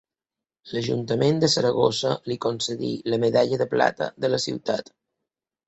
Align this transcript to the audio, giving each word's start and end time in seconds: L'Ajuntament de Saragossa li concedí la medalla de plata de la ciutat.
L'Ajuntament 0.69 1.41
de 1.43 1.49
Saragossa 1.55 2.15
li 2.33 2.39
concedí 2.47 2.91
la 3.13 3.21
medalla 3.27 3.63
de 3.65 3.71
plata 3.77 4.11
de 4.25 4.35
la 4.35 4.43
ciutat. 4.51 4.93